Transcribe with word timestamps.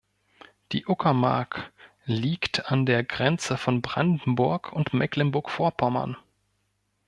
Die 0.71 0.87
Uckermark 0.87 1.71
liegt 2.05 2.71
an 2.71 2.87
der 2.87 3.03
Grenze 3.03 3.55
von 3.55 3.83
Brandenburg 3.83 4.73
und 4.73 4.95
Mecklenburg 4.95 5.51
Vorpommern. 5.51 6.17